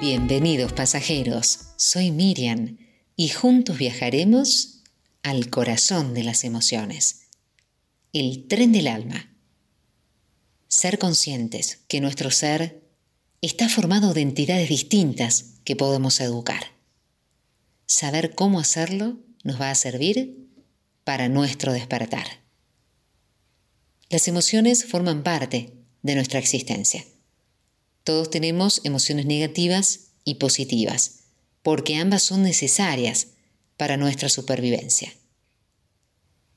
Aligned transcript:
Bienvenidos 0.00 0.74
pasajeros, 0.74 1.60
soy 1.76 2.10
Miriam 2.10 2.76
y 3.16 3.30
juntos 3.30 3.78
viajaremos 3.78 4.82
al 5.22 5.48
corazón 5.48 6.12
de 6.12 6.22
las 6.22 6.44
emociones, 6.44 7.28
el 8.12 8.46
tren 8.46 8.72
del 8.72 8.88
alma. 8.88 9.34
Ser 10.68 10.98
conscientes 10.98 11.78
que 11.88 12.02
nuestro 12.02 12.30
ser 12.30 12.82
está 13.40 13.70
formado 13.70 14.12
de 14.12 14.20
entidades 14.20 14.68
distintas 14.68 15.54
que 15.64 15.76
podemos 15.76 16.20
educar. 16.20 16.72
Saber 17.86 18.34
cómo 18.34 18.60
hacerlo 18.60 19.18
nos 19.44 19.58
va 19.58 19.70
a 19.70 19.74
servir 19.74 20.46
para 21.04 21.30
nuestro 21.30 21.72
despertar. 21.72 22.26
Las 24.10 24.28
emociones 24.28 24.84
forman 24.84 25.22
parte 25.22 25.72
de 26.02 26.14
nuestra 26.16 26.38
existencia. 26.38 27.06
Todos 28.06 28.30
tenemos 28.30 28.82
emociones 28.84 29.26
negativas 29.26 30.10
y 30.22 30.36
positivas, 30.36 31.24
porque 31.64 31.96
ambas 31.96 32.22
son 32.22 32.44
necesarias 32.44 33.30
para 33.76 33.96
nuestra 33.96 34.28
supervivencia. 34.28 35.12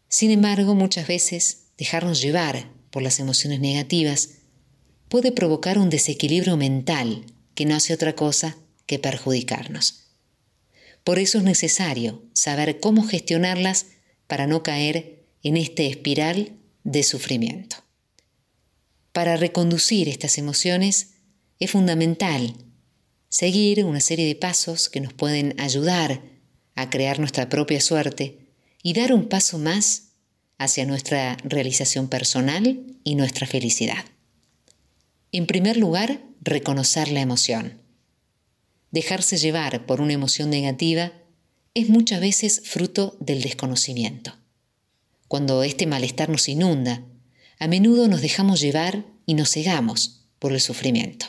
Sin 0.10 0.30
embargo, 0.30 0.76
muchas 0.76 1.08
veces 1.08 1.70
dejarnos 1.76 2.22
llevar 2.22 2.70
por 2.92 3.02
las 3.02 3.20
emociones 3.20 3.62
negativas 3.62 4.30
puede 5.08 5.32
provocar 5.32 5.80
un 5.80 5.90
desequilibrio 5.90 6.56
mental 6.56 7.26
que 7.56 7.66
no 7.66 7.76
hace 7.76 7.96
otra 7.96 8.16
cosa 8.16 8.56
que 8.86 9.00
perjudicarnos. 9.00 10.04
Por 11.04 11.18
eso 11.18 11.40
es 11.40 11.44
necesario 11.44 12.22
saber 12.34 12.80
cómo 12.80 13.02
gestionarlas 13.02 13.88
para 14.28 14.46
no 14.46 14.62
caer 14.62 15.26
en 15.42 15.58
este 15.58 15.88
espiral 15.88 16.60
de 16.84 17.02
sufrimiento. 17.02 17.78
Para 19.14 19.36
reconducir 19.36 20.10
estas 20.10 20.38
emociones 20.38 21.16
es 21.60 21.72
fundamental 21.72 22.56
seguir 23.28 23.84
una 23.84 24.00
serie 24.00 24.26
de 24.26 24.36
pasos 24.36 24.90
que 24.90 25.02
nos 25.02 25.14
pueden 25.14 25.60
ayudar 25.60 26.22
a 26.76 26.90
crear 26.90 27.20
nuestra 27.20 27.50
propia 27.50 27.82
suerte 27.82 28.54
y 28.82 28.94
dar 28.94 29.14
un 29.14 29.28
paso 29.28 29.60
más 29.60 30.14
hacia 30.58 30.86
nuestra 30.86 31.38
realización 31.44 32.08
personal 32.08 32.86
y 33.04 33.16
nuestra 33.16 33.46
felicidad. 33.46 34.06
En 35.34 35.48
primer 35.48 35.76
lugar, 35.76 36.22
reconocer 36.42 37.12
la 37.12 37.22
emoción. 37.22 37.82
Dejarse 38.92 39.38
llevar 39.38 39.86
por 39.86 40.00
una 40.00 40.14
emoción 40.14 40.50
negativa 40.50 41.12
es 41.74 41.90
muchas 41.90 42.22
veces 42.22 42.62
fruto 42.66 43.18
del 43.20 43.42
desconocimiento. 43.42 44.34
Cuando 45.28 45.62
este 45.64 45.86
malestar 45.86 46.30
nos 46.30 46.48
inunda, 46.48 47.04
a 47.60 47.68
menudo 47.68 48.08
nos 48.08 48.22
dejamos 48.22 48.62
llevar 48.62 49.06
y 49.26 49.34
nos 49.34 49.52
cegamos 49.52 50.26
por 50.40 50.54
el 50.54 50.62
sufrimiento 50.62 51.28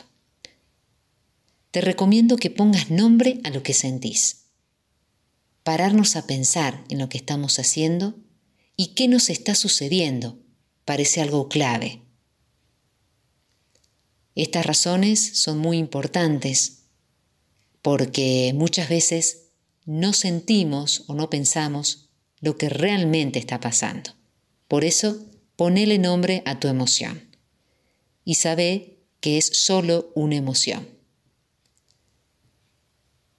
te 1.71 1.81
recomiendo 1.81 2.35
que 2.35 2.49
pongas 2.49 2.91
nombre 2.91 3.39
a 3.43 3.49
lo 3.49 3.63
que 3.63 3.73
sentís. 3.73 4.47
Pararnos 5.63 6.15
a 6.15 6.27
pensar 6.27 6.83
en 6.89 6.99
lo 6.99 7.07
que 7.07 7.17
estamos 7.17 7.59
haciendo 7.59 8.15
y 8.75 8.87
qué 8.87 9.07
nos 9.07 9.29
está 9.29 9.55
sucediendo 9.55 10.37
parece 10.85 11.21
algo 11.21 11.47
clave. 11.47 12.01
Estas 14.35 14.65
razones 14.65 15.19
son 15.19 15.57
muy 15.57 15.77
importantes 15.77 16.83
porque 17.81 18.53
muchas 18.55 18.89
veces 18.89 19.51
no 19.85 20.13
sentimos 20.13 21.03
o 21.07 21.15
no 21.15 21.29
pensamos 21.29 22.09
lo 22.39 22.57
que 22.57 22.69
realmente 22.69 23.39
está 23.39 23.59
pasando. 23.59 24.11
Por 24.67 24.83
eso, 24.83 25.25
ponele 25.55 25.99
nombre 25.99 26.43
a 26.45 26.59
tu 26.59 26.67
emoción 26.67 27.35
y 28.25 28.35
sabe 28.35 28.99
que 29.19 29.37
es 29.37 29.45
solo 29.45 30.11
una 30.15 30.35
emoción. 30.35 31.00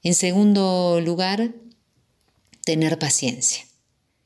En 0.05 0.15
segundo 0.17 1.01
lugar, 1.01 1.53
tener 2.65 2.99
paciencia. 2.99 3.65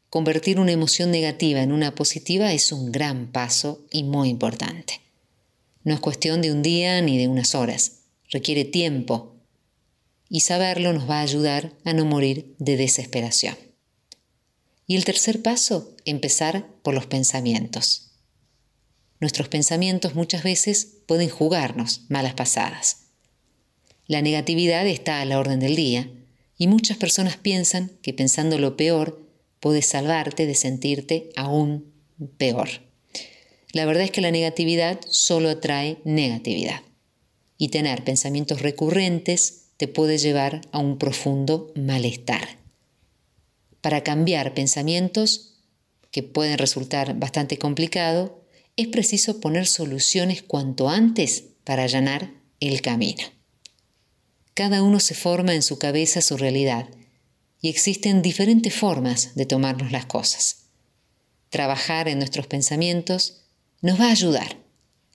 Convertir 0.08 0.58
una 0.58 0.72
emoción 0.72 1.10
negativa 1.10 1.60
en 1.60 1.70
una 1.70 1.94
positiva 1.94 2.54
es 2.54 2.72
un 2.72 2.92
gran 2.92 3.30
paso 3.30 3.84
y 3.90 4.02
muy 4.02 4.30
importante. 4.30 5.02
No 5.84 5.92
es 5.92 6.00
cuestión 6.00 6.40
de 6.40 6.50
un 6.50 6.62
día 6.62 7.02
ni 7.02 7.18
de 7.18 7.28
unas 7.28 7.54
horas, 7.54 8.04
requiere 8.30 8.64
tiempo 8.64 9.36
y 10.30 10.40
saberlo 10.40 10.94
nos 10.94 11.10
va 11.10 11.18
a 11.18 11.22
ayudar 11.22 11.74
a 11.84 11.92
no 11.92 12.06
morir 12.06 12.54
de 12.58 12.78
desesperación. 12.78 13.56
Y 14.86 14.96
el 14.96 15.04
tercer 15.04 15.42
paso, 15.42 15.94
empezar 16.06 16.66
por 16.82 16.94
los 16.94 17.06
pensamientos. 17.06 18.12
Nuestros 19.20 19.48
pensamientos 19.48 20.14
muchas 20.14 20.42
veces 20.42 20.88
pueden 21.06 21.28
jugarnos 21.28 22.06
malas 22.08 22.32
pasadas. 22.32 23.05
La 24.06 24.22
negatividad 24.22 24.86
está 24.86 25.20
a 25.20 25.24
la 25.24 25.38
orden 25.38 25.60
del 25.60 25.76
día 25.76 26.10
y 26.56 26.68
muchas 26.68 26.96
personas 26.96 27.36
piensan 27.36 27.90
que 28.02 28.14
pensando 28.14 28.58
lo 28.58 28.76
peor 28.76 29.20
puedes 29.60 29.86
salvarte 29.86 30.46
de 30.46 30.54
sentirte 30.54 31.30
aún 31.36 31.92
peor. 32.38 32.68
La 33.72 33.84
verdad 33.84 34.04
es 34.04 34.10
que 34.10 34.20
la 34.20 34.30
negatividad 34.30 35.00
solo 35.08 35.50
atrae 35.50 35.98
negatividad 36.04 36.82
y 37.58 37.68
tener 37.68 38.04
pensamientos 38.04 38.62
recurrentes 38.62 39.70
te 39.76 39.88
puede 39.88 40.18
llevar 40.18 40.62
a 40.72 40.78
un 40.78 40.98
profundo 40.98 41.72
malestar. 41.74 42.58
Para 43.80 44.02
cambiar 44.02 44.54
pensamientos, 44.54 45.54
que 46.10 46.22
pueden 46.22 46.58
resultar 46.58 47.18
bastante 47.18 47.58
complicado, 47.58 48.42
es 48.76 48.88
preciso 48.88 49.40
poner 49.40 49.66
soluciones 49.66 50.42
cuanto 50.42 50.88
antes 50.88 51.44
para 51.64 51.82
allanar 51.82 52.30
el 52.60 52.80
camino. 52.80 53.35
Cada 54.56 54.82
uno 54.82 55.00
se 55.00 55.14
forma 55.14 55.54
en 55.54 55.62
su 55.62 55.78
cabeza 55.78 56.22
su 56.22 56.38
realidad 56.38 56.88
y 57.60 57.68
existen 57.68 58.22
diferentes 58.22 58.74
formas 58.74 59.34
de 59.34 59.44
tomarnos 59.44 59.92
las 59.92 60.06
cosas. 60.06 60.68
Trabajar 61.50 62.08
en 62.08 62.16
nuestros 62.16 62.46
pensamientos 62.46 63.42
nos 63.82 64.00
va 64.00 64.06
a 64.06 64.12
ayudar 64.12 64.56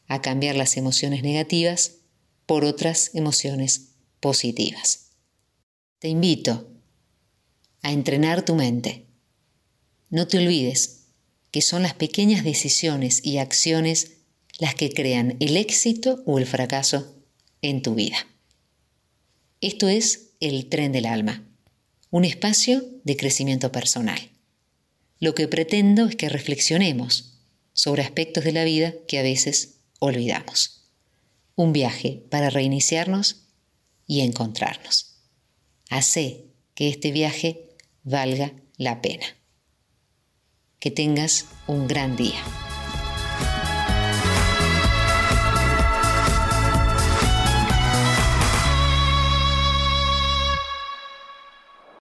a 0.06 0.22
cambiar 0.22 0.56
las 0.56 0.78
emociones 0.78 1.24
negativas 1.24 1.94
por 2.46 2.63
otras 2.66 3.16
emociones 3.16 3.94
positivas. 4.19 5.09
Te 5.97 6.07
invito 6.07 6.69
a 7.81 7.91
entrenar 7.91 8.46
tu 8.46 8.53
mente. 8.53 9.07
No 10.12 10.28
te 10.28 10.38
olvides 10.38 11.07
que 11.50 11.63
son 11.63 11.81
las 11.81 11.96
pequeñas 11.96 12.44
decisiones 12.44 13.25
y 13.25 13.40
acciones 13.40 14.18
las 14.59 14.75
que 14.75 14.91
crean 14.91 15.38
el 15.40 15.57
éxito 15.57 16.22
o 16.28 16.38
el 16.38 16.46
fracaso 16.46 17.16
en 17.63 17.81
tu 17.81 17.96
vida. 17.96 18.28
Esto 19.61 19.88
es 19.88 20.31
el 20.39 20.69
tren 20.69 20.91
del 20.91 21.05
alma, 21.05 21.47
un 22.09 22.25
espacio 22.25 22.83
de 23.03 23.16
crecimiento 23.16 23.72
personal. 23.72 24.19
Lo 25.19 25.35
que 25.35 25.47
pretendo 25.47 26.07
es 26.07 26.16
que 26.16 26.29
reflexionemos 26.29 27.38
sobre 27.73 28.01
aspectos 28.01 28.44
de 28.44 28.53
la 28.53 28.63
vida 28.63 28.95
que 29.07 29.19
a 29.19 29.21
veces 29.21 29.81
olvidamos. 30.00 30.89
Un 31.53 31.73
viaje 31.73 32.23
para 32.31 32.50
reiniciarnos 32.50 33.44
y 34.07 34.21
encontrarnos. 34.21 35.17
Hace 35.91 36.47
que 36.73 36.89
este 36.89 37.11
viaje 37.11 37.69
valga 38.01 38.53
la 38.77 39.00
pena. 39.03 39.27
Que 40.79 40.89
tengas 40.89 41.45
un 41.67 41.88
gran 41.88 42.16
día. 42.16 42.44